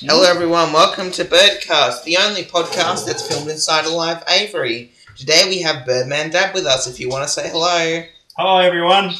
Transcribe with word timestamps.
Hello, 0.00 0.22
everyone. 0.22 0.72
Welcome 0.72 1.10
to 1.12 1.24
Birdcast, 1.24 2.04
the 2.04 2.16
only 2.18 2.42
podcast 2.42 3.06
that's 3.06 3.26
filmed 3.26 3.48
inside 3.50 3.84
a 3.86 3.90
live 3.90 4.22
aviary. 4.28 4.92
Today 5.16 5.44
we 5.48 5.62
have 5.62 5.86
Birdman 5.86 6.30
Dad 6.30 6.54
with 6.54 6.66
us. 6.66 6.86
If 6.86 7.00
you 7.00 7.08
want 7.08 7.24
to 7.24 7.28
say 7.28 7.48
hello, 7.48 8.04
Hi 8.36 8.66
everyone. 8.66 9.14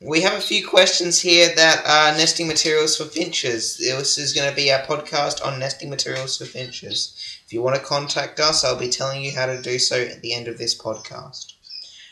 we 0.00 0.20
have 0.20 0.34
a 0.34 0.40
few 0.40 0.66
questions 0.66 1.20
here 1.20 1.48
that 1.56 1.84
are 1.86 2.16
nesting 2.16 2.46
materials 2.46 2.96
for 2.96 3.04
finches. 3.04 3.78
This 3.78 4.18
is 4.18 4.32
going 4.32 4.48
to 4.48 4.54
be 4.56 4.72
our 4.72 4.82
podcast 4.82 5.44
on 5.44 5.58
nesting 5.58 5.90
materials 5.90 6.38
for 6.38 6.44
finches. 6.44 7.14
If 7.46 7.52
you 7.52 7.62
want 7.62 7.76
to 7.76 7.82
contact 7.82 8.40
us, 8.40 8.64
I'll 8.64 8.78
be 8.78 8.88
telling 8.88 9.22
you 9.22 9.32
how 9.32 9.46
to 9.46 9.60
do 9.60 9.78
so 9.78 10.00
at 10.00 10.22
the 10.22 10.34
end 10.34 10.48
of 10.48 10.58
this 10.58 10.76
podcast. 10.78 11.52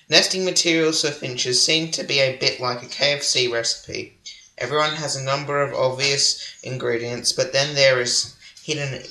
Nesting 0.09 0.45
materials 0.45 1.03
for 1.03 1.11
finches 1.11 1.62
seem 1.62 1.91
to 1.93 2.03
be 2.05 2.19
a 2.21 2.37
bit 2.39 2.61
like 2.61 2.82
a 2.82 2.87
KFC 2.87 3.50
recipe. 3.53 4.19
Everyone 4.59 4.95
has 4.95 5.16
a 5.16 5.23
number 5.23 5.62
of 5.62 5.75
obvious 5.75 6.57
ingredients, 6.62 7.32
but 7.32 7.52
then 7.52 7.75
there 7.75 8.01
is 8.01 8.37
hidden 8.62 9.02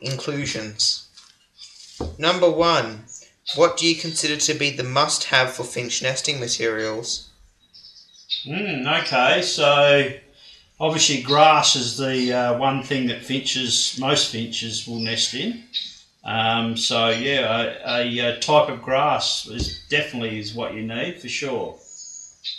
inclusions. 0.00 1.08
Number 2.18 2.50
one, 2.50 3.04
what 3.56 3.76
do 3.76 3.86
you 3.86 3.94
consider 3.94 4.36
to 4.36 4.54
be 4.54 4.70
the 4.70 4.82
must-have 4.82 5.54
for 5.54 5.64
finch 5.64 6.02
nesting 6.02 6.40
materials? 6.40 7.28
Mm, 8.46 9.02
okay, 9.02 9.42
so 9.42 10.12
obviously 10.80 11.22
grass 11.22 11.76
is 11.76 11.96
the 11.96 12.32
uh, 12.32 12.58
one 12.58 12.82
thing 12.82 13.06
that 13.08 13.22
finches, 13.22 13.96
most 13.98 14.32
finches 14.32 14.86
will 14.86 14.98
nest 14.98 15.34
in. 15.34 15.64
Um, 16.24 16.76
so 16.76 17.10
yeah, 17.10 17.74
a, 17.84 18.18
a, 18.18 18.38
type 18.40 18.70
of 18.70 18.82
grass 18.82 19.46
is 19.46 19.84
definitely 19.90 20.38
is 20.38 20.54
what 20.54 20.74
you 20.74 20.82
need 20.82 21.20
for 21.20 21.28
sure. 21.28 21.78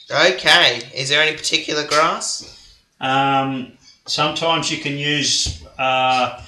Okay, 0.09 0.81
is 0.95 1.09
there 1.09 1.21
any 1.21 1.35
particular 1.35 1.85
grass? 1.85 2.75
Um, 2.99 3.73
sometimes 4.05 4.71
you 4.71 4.77
can 4.77 4.97
use 4.97 5.63
uh, 5.77 6.43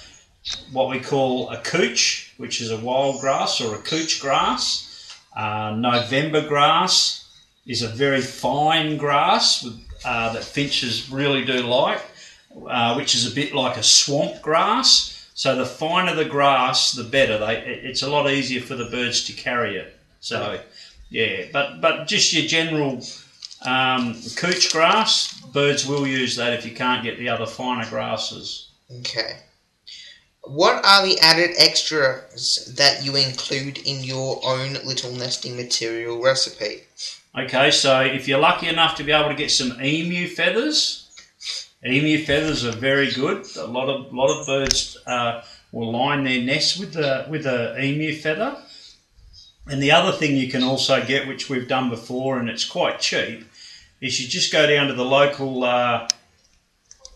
what 0.71 0.89
we 0.89 0.99
call 0.99 1.49
a 1.49 1.57
cooch, 1.61 2.33
which 2.37 2.61
is 2.61 2.71
a 2.71 2.77
wild 2.77 3.21
grass 3.21 3.61
or 3.61 3.75
a 3.75 3.79
cooch 3.79 4.19
grass. 4.19 5.15
Uh, 5.35 5.75
November 5.77 6.47
grass 6.47 7.27
is 7.65 7.81
a 7.81 7.87
very 7.87 8.21
fine 8.21 8.97
grass 8.97 9.63
with, 9.63 9.79
uh, 10.05 10.33
that 10.33 10.43
finches 10.43 11.09
really 11.11 11.45
do 11.45 11.61
like, 11.61 12.01
uh, 12.67 12.95
which 12.95 13.13
is 13.13 13.31
a 13.31 13.35
bit 13.35 13.53
like 13.53 13.77
a 13.77 13.83
swamp 13.83 14.41
grass. 14.41 15.29
So 15.33 15.55
the 15.55 15.65
finer 15.65 16.15
the 16.15 16.25
grass, 16.25 16.93
the 16.93 17.03
better. 17.03 17.37
They, 17.37 17.81
it's 17.83 18.01
a 18.01 18.09
lot 18.09 18.29
easier 18.29 18.61
for 18.61 18.75
the 18.75 18.85
birds 18.85 19.25
to 19.25 19.33
carry 19.33 19.77
it. 19.77 19.95
So 20.21 20.59
yeah, 21.09 21.45
but 21.53 21.79
but 21.81 22.07
just 22.07 22.33
your 22.33 22.47
general 22.47 23.01
um, 23.63 24.15
cooch 24.35 24.71
grass, 24.71 25.39
birds 25.53 25.87
will 25.87 26.05
use 26.05 26.35
that 26.35 26.53
if 26.53 26.65
you 26.65 26.73
can't 26.73 27.03
get 27.03 27.17
the 27.17 27.29
other 27.29 27.45
finer 27.45 27.89
grasses. 27.89 28.69
Okay. 28.99 29.39
What 30.43 30.85
are 30.85 31.05
the 31.05 31.19
added 31.19 31.51
extras 31.57 32.73
that 32.77 33.03
you 33.03 33.15
include 33.15 33.79
in 33.79 34.03
your 34.03 34.39
own 34.45 34.73
little 34.85 35.11
nesting 35.11 35.57
material 35.57 36.21
recipe? 36.21 36.83
Okay, 37.37 37.69
so 37.69 38.01
if 38.01 38.27
you're 38.27 38.39
lucky 38.39 38.67
enough 38.67 38.95
to 38.95 39.03
be 39.03 39.11
able 39.11 39.29
to 39.29 39.35
get 39.35 39.51
some 39.51 39.79
emu 39.81 40.27
feathers, 40.27 41.09
emu 41.85 42.23
feathers 42.23 42.65
are 42.65 42.71
very 42.71 43.11
good. 43.11 43.45
A 43.57 43.65
lot 43.65 43.89
of 43.89 44.13
lot 44.13 44.39
of 44.39 44.47
birds 44.47 44.97
uh, 45.05 45.43
will 45.71 45.91
line 45.91 46.23
their 46.23 46.41
nests 46.41 46.79
with 46.79 46.93
the 46.93 47.25
with 47.29 47.43
the 47.43 47.75
emu 47.83 48.15
feather. 48.15 48.57
And 49.69 49.83
the 49.83 49.91
other 49.91 50.11
thing 50.11 50.37
you 50.37 50.49
can 50.49 50.63
also 50.63 51.03
get, 51.05 51.27
which 51.27 51.49
we've 51.49 51.67
done 51.67 51.89
before, 51.89 52.39
and 52.39 52.49
it's 52.49 52.65
quite 52.65 52.99
cheap, 52.99 53.45
is 53.99 54.21
you 54.21 54.27
just 54.27 54.51
go 54.51 54.65
down 54.67 54.87
to 54.87 54.93
the 54.93 55.03
local 55.03 55.63
uh, 55.63 56.07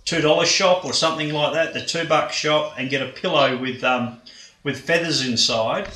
two 0.03 0.21
dollar 0.21 0.45
shop 0.45 0.83
or 0.83 0.93
something 0.93 1.31
like 1.31 1.53
that, 1.53 1.73
the 1.73 1.85
two 1.85 2.05
buck 2.05 2.31
shop, 2.31 2.73
and 2.77 2.89
get 2.89 3.01
a 3.01 3.11
pillow 3.11 3.57
with 3.57 3.83
um, 3.83 4.21
with 4.63 4.81
feathers 4.81 5.25
inside. 5.25 5.87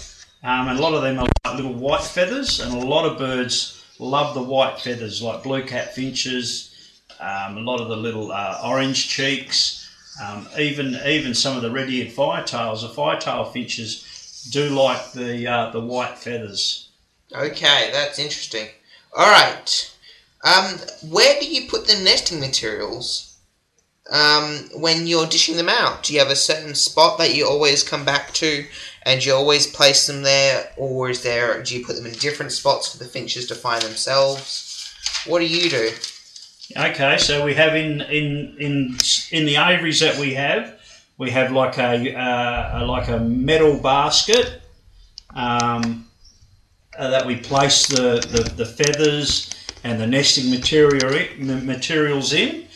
Um, 0.43 0.67
and 0.69 0.79
a 0.79 0.81
lot 0.81 0.93
of 0.93 1.01
them 1.01 1.19
are 1.19 1.27
like 1.43 1.55
little 1.55 1.73
white 1.73 2.03
feathers, 2.03 2.59
and 2.59 2.71
a 2.73 2.85
lot 2.85 3.05
of 3.05 3.17
birds 3.17 3.83
love 3.99 4.33
the 4.33 4.43
white 4.43 4.79
feathers, 4.79 5.21
like 5.21 5.43
blue 5.43 5.63
cap 5.63 5.89
finches, 5.89 7.01
um, 7.19 7.57
a 7.57 7.61
lot 7.61 7.81
of 7.81 7.87
the 7.87 7.97
little 7.97 8.31
uh, 8.31 8.61
orange 8.63 9.09
cheeks, 9.09 9.89
um, 10.23 10.47
even 10.57 10.95
even 11.05 11.33
some 11.33 11.57
of 11.57 11.63
the 11.63 11.71
red-eared 11.71 12.11
firetails. 12.11 12.83
The 12.83 12.89
firetail 12.89 13.45
finches 13.45 14.05
do 14.49 14.69
like 14.69 15.11
the 15.11 15.47
uh, 15.47 15.71
the 15.71 15.81
white 15.81 16.17
feathers. 16.17 16.89
Okay, 17.33 17.89
that's 17.91 18.19
interesting. 18.19 18.67
All 19.15 19.25
right. 19.25 19.91
Um, 20.43 20.75
where 21.09 21.39
do 21.39 21.47
you 21.47 21.67
put 21.69 21.87
the 21.87 21.99
nesting 22.03 22.39
materials 22.39 23.37
um, 24.11 24.69
when 24.75 25.07
you're 25.07 25.25
dishing 25.25 25.57
them 25.57 25.69
out? 25.69 26.03
Do 26.03 26.13
you 26.13 26.19
have 26.19 26.29
a 26.29 26.35
certain 26.35 26.75
spot 26.75 27.17
that 27.17 27.33
you 27.33 27.47
always 27.47 27.81
come 27.81 28.05
back 28.05 28.31
to, 28.35 28.65
and 29.03 29.25
you 29.25 29.33
always 29.33 29.65
place 29.65 30.05
them 30.05 30.21
there, 30.21 30.71
or 30.77 31.09
is 31.09 31.23
there? 31.23 31.63
Do 31.63 31.77
you 31.77 31.85
put 31.85 31.95
them 31.95 32.05
in 32.05 32.13
different 32.13 32.51
spots 32.51 32.91
for 32.91 33.03
the 33.03 33.09
finches 33.09 33.47
to 33.47 33.55
find 33.55 33.81
themselves? 33.81 34.93
What 35.25 35.39
do 35.39 35.47
you 35.47 35.69
do? 35.69 35.91
Okay, 36.77 37.17
so 37.17 37.43
we 37.45 37.53
have 37.55 37.75
in 37.75 38.01
in 38.01 38.55
in 38.59 38.97
in 39.31 39.45
the 39.45 39.55
aviaries 39.55 39.99
that 39.99 40.17
we 40.17 40.33
have, 40.33 40.74
we 41.17 41.31
have 41.31 41.51
like 41.51 41.77
a, 41.77 42.15
uh, 42.15 42.85
like 42.85 43.07
a 43.07 43.19
metal 43.19 43.79
basket 43.79 44.61
um, 45.33 46.07
uh, 46.97 47.09
that 47.09 47.25
we 47.25 47.37
place 47.37 47.87
the, 47.87 48.25
the, 48.31 48.49
the 48.55 48.65
feathers 48.65 49.53
and 49.83 49.99
the 49.99 50.07
nesting 50.07 50.49
material 50.49 51.11
materials 51.37 52.33
in, 52.33 52.67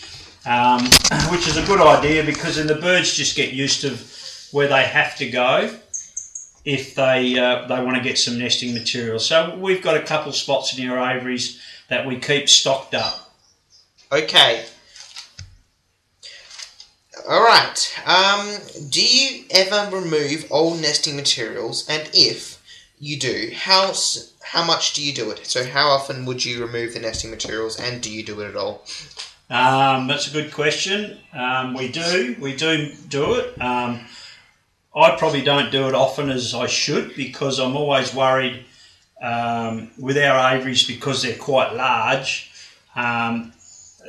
um, 0.46 0.84
which 1.32 1.48
is 1.48 1.58
a 1.58 1.66
good 1.66 1.82
idea 1.82 2.24
because 2.24 2.58
then 2.58 2.68
the 2.68 2.76
birds 2.76 3.16
just 3.16 3.36
get 3.36 3.54
used 3.54 3.82
to 3.82 3.98
where 4.56 4.68
they 4.68 4.84
have 4.84 5.16
to 5.18 5.30
go 5.30 5.70
if 6.66 6.96
they 6.96 7.38
uh, 7.38 7.68
they 7.68 7.84
want 7.84 7.98
to 7.98 8.04
get 8.04 8.18
some 8.18 8.38
nesting 8.38 8.74
material. 8.74 9.20
So 9.20 9.56
we've 9.58 9.82
got 9.82 9.98
a 9.98 10.02
couple 10.02 10.32
spots 10.32 10.78
in 10.78 10.90
our 10.90 11.00
aviaries 11.00 11.62
that 11.90 12.06
we 12.06 12.20
keep 12.20 12.50
stocked 12.50 12.94
up. 12.94 13.34
Okay. 14.12 14.66
All 17.30 17.44
right. 17.44 18.02
Um, 18.08 18.58
do 18.90 19.06
you 19.06 19.46
ever 19.52 19.96
remove 19.96 20.48
old 20.50 20.82
nesting 20.82 21.16
materials, 21.16 21.88
and 21.88 22.10
if 22.12 22.60
you 22.98 23.20
do, 23.20 23.52
how 23.56 23.94
how 24.42 24.66
much 24.66 24.96
do 24.96 25.04
you 25.04 25.14
do 25.14 25.30
it? 25.30 25.46
So, 25.46 25.64
how 25.64 25.90
often 25.90 26.26
would 26.26 26.44
you 26.44 26.66
remove 26.66 26.96
the 26.96 27.00
nesting 27.00 27.30
materials, 27.30 27.80
and 27.80 28.02
do 28.02 28.12
you 28.12 28.26
do 28.26 28.42
it 28.42 28.50
at 28.50 28.56
all? 28.56 28.84
Um, 29.48 30.08
that's 30.08 30.28
a 30.28 30.32
good 30.32 30.52
question. 30.52 31.20
Um, 31.32 31.76
we 31.76 31.90
do, 31.90 32.36
we 32.40 32.56
do 32.56 32.94
do 33.10 33.36
it. 33.36 33.62
Um, 33.62 34.00
I 34.96 35.16
probably 35.16 35.44
don't 35.44 35.72
do 35.72 35.88
it 35.88 35.94
often 35.94 36.32
as 36.32 36.56
I 36.56 36.66
should 36.66 37.16
because 37.16 37.60
I'm 37.60 37.76
always 37.76 38.12
worried 38.12 38.66
um, 39.22 39.92
with 40.00 40.18
our 40.18 40.56
aviaries 40.56 40.88
because 40.88 41.22
they're 41.22 41.38
quite 41.38 41.76
large. 41.76 42.52
Um, 42.96 43.54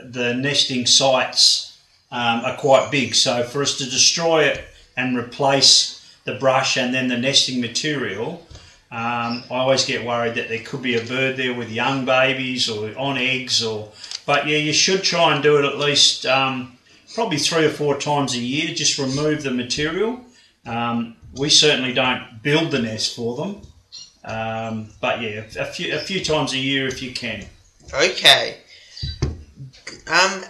the 0.03 0.33
nesting 0.33 0.87
sites 0.87 1.70
um, 2.11 2.45
are 2.45 2.57
quite 2.57 2.91
big, 2.91 3.15
so 3.15 3.43
for 3.43 3.63
us 3.63 3.79
to 3.79 3.85
destroy 3.85 4.45
it 4.45 4.65
and 4.97 5.17
replace 5.17 5.97
the 6.25 6.35
brush 6.35 6.77
and 6.77 6.93
then 6.93 7.09
the 7.09 7.17
nesting 7.17 7.61
material, 7.61 8.47
um, 8.93 9.45
I 9.51 9.59
always 9.59 9.85
get 9.85 10.05
worried 10.05 10.35
that 10.35 10.49
there 10.49 10.63
could 10.65 10.83
be 10.83 10.97
a 10.97 11.05
bird 11.05 11.37
there 11.37 11.55
with 11.55 11.71
young 11.71 12.05
babies 12.05 12.69
or 12.69 12.97
on 12.99 13.17
eggs 13.19 13.63
or 13.63 13.93
but 14.27 14.47
yeah, 14.47 14.59
you 14.59 14.73
should 14.73 15.03
try 15.03 15.35
and 15.35 15.43
do 15.43 15.59
it 15.59 15.65
at 15.65 15.79
least 15.79 16.27
um, 16.27 16.77
probably 17.15 17.39
three 17.39 17.65
or 17.65 17.71
four 17.71 17.99
times 17.99 18.35
a 18.35 18.39
year. 18.39 18.75
Just 18.75 18.99
remove 18.99 19.43
the 19.43 19.51
material. 19.51 20.21
Um, 20.67 21.17
we 21.37 21.49
certainly 21.51 21.93
don't 21.93 22.43
build 22.43 22.71
the 22.71 22.81
nest 22.81 23.17
for 23.17 23.37
them, 23.37 23.63
um, 24.25 24.91
but 25.01 25.21
yeah, 25.21 25.45
a 25.59 25.65
few 25.65 25.95
a 25.95 25.99
few 25.99 26.23
times 26.23 26.53
a 26.53 26.59
year 26.59 26.87
if 26.87 27.03
you 27.03 27.13
can. 27.13 27.47
Okay. 27.93 28.59
Um, 30.07 30.45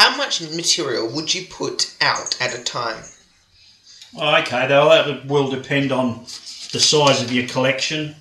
how 0.00 0.16
much 0.16 0.40
material 0.40 1.06
would 1.06 1.34
you 1.34 1.44
put 1.50 1.94
out 2.00 2.34
at 2.40 2.58
a 2.58 2.64
time? 2.64 3.04
Okay, 4.18 4.66
though 4.66 4.88
that 4.88 5.26
will 5.26 5.50
depend 5.50 5.92
on 5.92 6.20
the 6.72 6.80
size 6.80 7.22
of 7.22 7.30
your 7.30 7.46
collection 7.46 8.16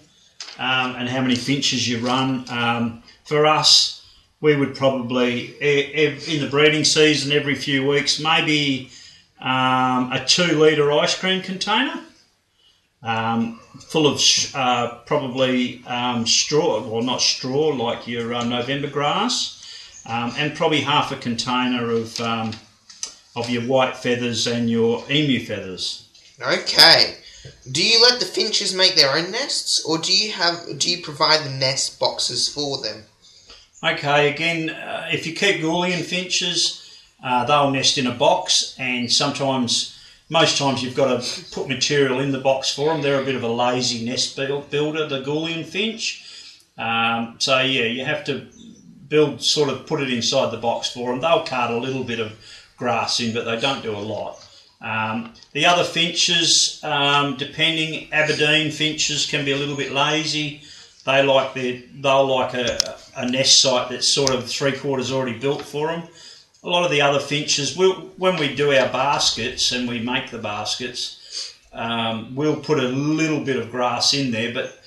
um, 0.58 0.96
and 0.98 1.08
how 1.08 1.22
many 1.22 1.36
finches 1.36 1.88
you 1.88 2.00
run. 2.00 2.44
Um, 2.50 3.02
for 3.24 3.46
us, 3.46 4.06
we 4.42 4.58
would 4.58 4.76
probably 4.76 5.52
in 5.62 6.42
the 6.42 6.50
breeding 6.50 6.84
season 6.84 7.32
every 7.32 7.56
few 7.56 7.88
weeks, 7.88 8.20
maybe 8.20 8.92
um, 9.40 10.12
a 10.12 10.26
two 10.28 10.60
litre 10.60 10.92
ice 10.92 11.18
cream 11.18 11.42
container. 11.42 12.02
Um, 13.02 13.62
full 13.80 14.06
of 14.06 14.22
uh, 14.54 14.96
probably 15.06 15.82
um, 15.88 16.28
straw, 16.28 16.86
well, 16.86 17.02
not 17.02 17.22
straw 17.22 17.70
like 17.70 18.06
your 18.06 18.34
uh, 18.34 18.44
November 18.44 18.90
grass, 18.90 19.59
um, 20.06 20.34
and 20.38 20.56
probably 20.56 20.82
half 20.82 21.12
a 21.12 21.16
container 21.16 21.92
of 21.92 22.20
um, 22.20 22.52
of 23.36 23.50
your 23.50 23.64
white 23.64 23.96
feathers 23.98 24.48
and 24.48 24.70
your 24.70 25.04
emu 25.10 25.46
feathers. 25.46 26.08
Okay. 26.42 27.16
Do 27.72 27.82
you 27.84 28.02
let 28.02 28.20
the 28.20 28.26
finches 28.26 28.74
make 28.74 28.96
their 28.96 29.16
own 29.16 29.32
nests, 29.32 29.84
or 29.86 29.98
do 29.98 30.12
you 30.12 30.32
have 30.34 30.78
do 30.78 30.90
you 30.90 31.02
provide 31.02 31.46
the 31.46 31.58
nest 31.58 32.00
boxes 32.00 32.48
for 32.48 32.82
them? 32.82 33.04
Okay, 33.82 34.34
again, 34.34 34.70
uh, 34.70 35.08
if 35.12 35.26
you 35.26 35.34
keep 35.34 35.62
Gouldian 35.62 36.04
finches, 36.04 36.86
Uh, 37.22 37.44
they'll 37.46 37.72
nest 37.72 37.98
in 37.98 38.08
a 38.08 38.14
box, 38.14 38.76
and 38.78 39.12
sometimes, 39.12 40.00
most 40.30 40.58
times, 40.58 40.82
you've 40.82 40.96
got 40.96 41.10
to 41.12 41.20
put 41.52 41.68
material 41.68 42.22
in 42.22 42.32
the 42.32 42.40
box 42.40 42.74
for 42.74 42.94
them. 42.94 43.02
They're 43.02 43.22
a 43.22 43.26
bit 43.26 43.36
of 43.36 43.44
a 43.44 43.48
lazy 43.48 44.06
nest 44.06 44.38
builder, 44.38 45.06
the 45.06 45.22
Gouldian 45.22 45.66
finch. 45.66 46.24
Um, 46.78 47.36
so 47.40 47.60
yeah, 47.60 47.88
you 47.96 48.06
have 48.06 48.24
to 48.24 48.48
build, 49.10 49.42
sort 49.42 49.70
of 49.70 49.86
put 49.88 50.02
it 50.02 50.14
inside 50.14 50.52
the 50.52 50.58
box 50.58 50.90
for 50.90 51.10
them. 51.10 51.20
They'll 51.20 51.44
cut 51.44 51.72
a 51.72 51.78
little 51.78 52.04
bit 52.04 52.20
of 52.20 52.34
grass 52.78 53.20
in, 53.20 53.34
but 53.34 53.46
they 53.46 53.60
don't 53.60 53.84
do 53.84 53.96
a 53.96 53.98
lot. 53.98 54.46
Um, 54.82 55.34
the 55.52 55.66
other 55.66 55.84
finches, 55.84 56.80
um, 56.84 57.36
depending, 57.36 58.12
Aberdeen 58.14 58.72
finches 58.72 59.26
can 59.26 59.44
be 59.44 59.52
a 59.52 59.58
little 59.58 59.76
bit 59.76 59.92
lazy. 59.92 60.62
They 61.06 61.24
like 61.24 61.54
their, 61.54 61.82
they'll 61.96 62.28
like 62.28 62.54
a, 62.54 62.98
a 63.18 63.30
nest 63.30 63.62
site 63.62 63.90
that's 63.90 64.08
sort 64.08 64.34
of 64.34 64.48
three 64.48 64.78
quarters 64.78 65.12
already 65.12 65.38
built 65.38 65.64
for 65.64 65.88
them. 65.88 66.04
A 66.64 66.70
lot 66.70 66.86
of 66.86 66.92
the 66.92 67.02
other 67.02 67.20
finches, 67.20 67.76
we'll, 67.76 67.94
when 68.18 68.38
we 68.38 68.54
do 68.54 68.74
our 68.74 68.90
baskets 68.90 69.72
and 69.72 69.88
we 69.88 70.00
make 70.00 70.30
the 70.30 70.38
baskets, 70.38 71.56
um, 71.74 72.36
we'll 72.36 72.60
put 72.60 72.80
a 72.80 72.88
little 72.88 73.44
bit 73.44 73.58
of 73.58 73.72
grass 73.72 74.14
in 74.14 74.32
there, 74.32 74.54
but 74.54 74.80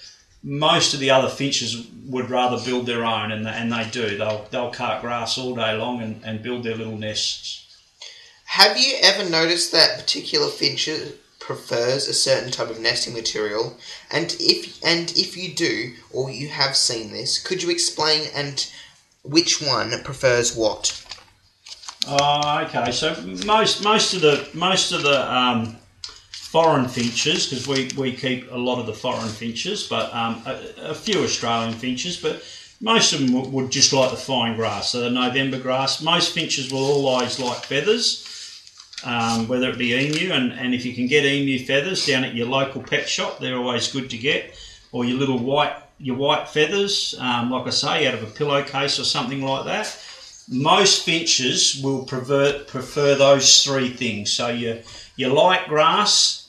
most 0.43 0.95
of 0.95 1.01
the 1.01 1.11
other 1.11 1.29
finches 1.29 1.87
would 2.07 2.31
rather 2.31 2.63
build 2.65 2.87
their 2.87 3.05
own, 3.05 3.31
and, 3.31 3.47
and 3.47 3.73
they 3.73 3.89
do. 3.91 4.17
They'll, 4.17 4.47
they'll 4.51 4.71
cut 4.71 5.01
grass 5.01 5.39
all 5.39 5.55
day 5.55 5.77
long 5.77 6.03
and, 6.03 6.23
and 6.25 6.43
build 6.43 6.65
their 6.65 6.75
little 6.75 6.97
nests. 6.97 7.67
Have 8.45 8.77
you 8.77 8.97
ever 9.03 9.29
noticed 9.29 9.73
that 9.73 9.99
particular 9.99 10.49
finch 10.49 10.89
prefers 11.39 12.07
a 12.07 12.15
certain 12.15 12.51
type 12.51 12.71
of 12.71 12.81
nesting 12.81 13.15
material? 13.15 13.79
And 14.11 14.37
if 14.39 14.85
and 14.85 15.11
if 15.17 15.37
you 15.37 15.55
do, 15.55 15.95
or 16.13 16.31
you 16.31 16.49
have 16.49 16.77
seen 16.77 17.13
this, 17.13 17.43
could 17.43 17.63
you 17.63 17.71
explain 17.71 18.29
and 18.35 18.71
which 19.23 19.63
one 19.63 19.91
prefers 20.05 20.55
what? 20.55 21.05
Oh, 22.07 22.67
okay. 22.67 22.93
So 22.93 23.15
most 23.47 23.83
most 23.83 24.15
of 24.15 24.21
the 24.21 24.49
most 24.55 24.93
of 24.93 25.03
the 25.03 25.33
um, 25.33 25.77
foreign 26.53 26.87
finches, 26.87 27.47
because 27.47 27.67
we, 27.67 27.91
we 27.97 28.13
keep 28.13 28.51
a 28.53 28.57
lot 28.57 28.79
of 28.79 28.87
the 28.87 28.93
foreign 28.93 29.29
finches, 29.29 29.87
but 29.89 30.13
um, 30.15 30.43
a, 30.47 30.91
a, 30.91 30.95
few 30.95 31.23
Australian 31.25 31.73
finches, 31.73 32.17
but 32.19 32.45
most 32.81 33.13
of 33.13 33.21
them 33.21 33.53
would 33.53 33.71
just 33.71 33.93
like 33.93 34.11
the 34.11 34.17
fine 34.17 34.55
grass, 34.55 34.91
so 34.91 35.01
the 35.01 35.11
November 35.11 35.59
grass. 35.59 36.03
Most 36.03 36.35
finches 36.35 36.71
will 36.71 36.85
always 36.85 37.41
like 37.41 37.65
feathers 37.65 38.29
um, 39.05 39.49
whether 39.49 39.71
it 39.71 39.79
be 39.79 39.95
emu, 39.95 40.33
and, 40.33 40.53
and 40.53 40.75
if 40.75 40.85
you 40.85 40.95
can 40.95 41.07
get 41.07 41.25
emu 41.25 41.59
feathers 41.65 42.07
down 42.07 42.25
at 42.25 42.35
your 42.35 42.47
local 42.47 42.83
pet 42.83 43.09
shop, 43.09 43.39
they're 43.39 43.57
always 43.57 43.91
good 43.91 44.11
to 44.11 44.19
get, 44.19 44.55
or 44.93 45.05
your 45.05 45.19
little 45.19 45.39
white 45.39 45.75
your 45.99 46.17
white 46.17 46.49
feathers, 46.49 47.15
um, 47.21 47.51
like 47.51 47.65
I 47.65 47.71
say, 47.71 48.09
out 48.09 48.15
of 48.15 48.25
a 48.25 48.27
pillowcase 48.27 48.99
or 48.99 49.05
something 49.05 49.41
like 49.41 49.67
that. 49.67 49.97
Most 50.49 51.05
finches 51.05 51.81
will 51.81 52.05
prefer, 52.05 52.65
prefer 52.65 53.15
those 53.15 53.63
three 53.63 53.89
things. 53.91 54.33
So 54.33 54.49
your 54.49 54.79
your 55.17 55.31
light 55.31 55.69
grass, 55.69 56.42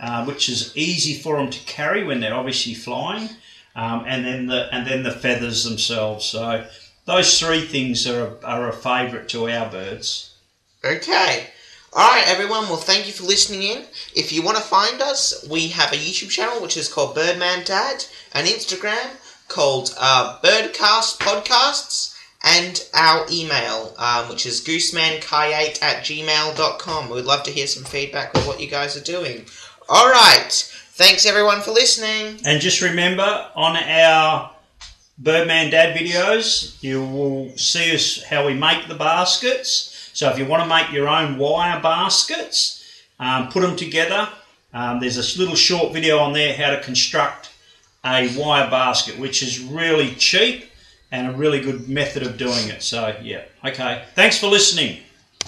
uh, 0.00 0.24
which 0.24 0.48
is 0.48 0.76
easy 0.76 1.14
for 1.14 1.36
them 1.36 1.50
to 1.50 1.58
carry 1.66 2.04
when 2.04 2.20
they're 2.20 2.34
obviously 2.34 2.74
flying, 2.74 3.28
um, 3.76 4.04
and 4.06 4.24
then 4.24 4.46
the 4.46 4.68
and 4.74 4.86
then 4.86 5.02
the 5.02 5.12
feathers 5.12 5.64
themselves. 5.64 6.24
So 6.24 6.66
those 7.04 7.38
three 7.38 7.62
things 7.62 8.06
are 8.06 8.26
a, 8.26 8.46
are 8.46 8.68
a 8.68 8.72
favourite 8.72 9.28
to 9.30 9.48
our 9.48 9.70
birds. 9.70 10.34
Okay. 10.84 11.48
Alright, 11.92 12.28
everyone. 12.28 12.68
Well, 12.68 12.76
thank 12.76 13.08
you 13.08 13.12
for 13.12 13.24
listening 13.24 13.64
in. 13.64 13.84
If 14.14 14.32
you 14.32 14.42
want 14.42 14.56
to 14.56 14.62
find 14.62 15.02
us, 15.02 15.46
we 15.50 15.68
have 15.68 15.92
a 15.92 15.96
YouTube 15.96 16.30
channel 16.30 16.62
which 16.62 16.76
is 16.76 16.88
called 16.88 17.16
Birdman 17.16 17.64
Dad, 17.64 18.04
an 18.32 18.46
Instagram 18.46 19.16
called 19.48 19.92
uh, 19.98 20.38
Birdcast 20.40 21.18
Podcasts, 21.18 22.16
and 22.44 22.88
our 22.94 23.26
email, 23.30 23.92
um, 23.98 24.28
which 24.28 24.46
is 24.46 24.62
goosemankai8 24.62 25.82
at 25.82 26.04
gmail.com. 26.04 27.10
We'd 27.10 27.24
love 27.24 27.42
to 27.42 27.50
hear 27.50 27.66
some 27.66 27.84
feedback 27.84 28.36
on 28.36 28.46
what 28.46 28.60
you 28.60 28.68
guys 28.68 28.96
are 28.96 29.04
doing. 29.04 29.44
Alright. 29.90 30.52
Thanks, 30.92 31.26
everyone, 31.26 31.60
for 31.62 31.72
listening. 31.72 32.38
And 32.44 32.60
just 32.60 32.80
remember, 32.80 33.46
on 33.56 33.76
our 33.76 34.52
Birdman 35.18 35.70
Dad 35.70 35.96
videos, 35.96 36.80
you 36.82 37.04
will 37.04 37.56
see 37.56 37.94
us 37.94 38.22
how 38.22 38.46
we 38.46 38.54
make 38.54 38.86
the 38.86 38.94
baskets 38.94 39.90
so 40.12 40.28
if 40.28 40.38
you 40.38 40.44
want 40.44 40.62
to 40.62 40.68
make 40.68 40.92
your 40.92 41.08
own 41.08 41.38
wire 41.38 41.80
baskets, 41.80 42.84
um, 43.18 43.48
put 43.48 43.62
them 43.62 43.76
together. 43.76 44.28
Um, 44.74 45.00
there's 45.00 45.16
a 45.16 45.38
little 45.38 45.54
short 45.54 45.92
video 45.92 46.18
on 46.18 46.32
there 46.32 46.54
how 46.54 46.70
to 46.70 46.80
construct 46.82 47.50
a 48.04 48.28
wire 48.36 48.70
basket, 48.70 49.18
which 49.18 49.42
is 49.42 49.60
really 49.60 50.14
cheap 50.16 50.70
and 51.10 51.28
a 51.28 51.32
really 51.32 51.60
good 51.60 51.88
method 51.88 52.22
of 52.22 52.36
doing 52.36 52.68
it. 52.68 52.82
So 52.82 53.16
yeah, 53.22 53.44
okay. 53.64 54.04
Thanks 54.14 54.38
for 54.38 54.46
listening. 54.46 54.98